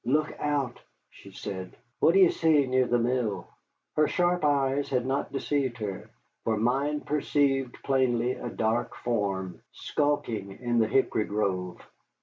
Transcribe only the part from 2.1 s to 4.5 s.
d'ye see near the mill?" Her sharp